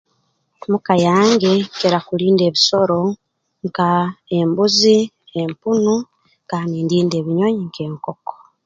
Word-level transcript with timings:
Mu 0.71 0.77
ka 0.85 0.95
yange 1.07 1.51
nkira 1.73 1.99
kulinda 2.07 2.43
ebisoro 2.49 3.01
nka 3.67 3.89
embuzi 4.37 4.97
empunu 5.41 5.93
kandi 6.49 6.75
ndinda 6.85 7.15
ebinyonyi 7.21 7.63
nk'enkoko 7.69 8.33